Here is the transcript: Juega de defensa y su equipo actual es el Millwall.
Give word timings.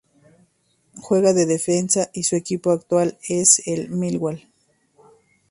Juega 0.99 1.31
de 1.31 1.45
defensa 1.45 2.09
y 2.11 2.23
su 2.23 2.35
equipo 2.35 2.71
actual 2.71 3.19
es 3.29 3.61
el 3.67 3.89
Millwall. 3.91 4.41